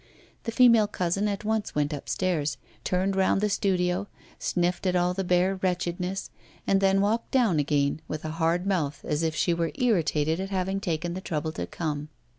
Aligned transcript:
The 0.45 0.51
female 0.51 0.87
cousin 0.87 1.27
at 1.27 1.45
once 1.45 1.75
went 1.75 1.93
upstairs, 1.93 2.57
turned 2.83 3.15
round 3.15 3.39
the 3.39 3.51
studio, 3.51 4.07
sniffed 4.39 4.87
at 4.87 4.95
all 4.95 5.13
the 5.13 5.23
bare 5.23 5.57
wretchedness, 5.61 6.31
and 6.65 6.81
then 6.81 7.01
walked 7.01 7.29
down 7.29 7.59
again, 7.59 8.01
with 8.07 8.25
a 8.25 8.31
hard 8.41 8.65
mouth, 8.65 9.05
as 9.05 9.21
if 9.21 9.35
she 9.35 9.53
were 9.53 9.71
irritated 9.75 10.39
at 10.39 10.49
having 10.49 10.79
taken 10.79 11.13
the 11.13 11.21
trouble 11.21 11.51
to 11.51 11.67
come. 11.67 12.09